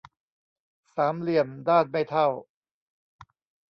[0.95, 2.27] สามเหลี่ยมด้านไม่เท่า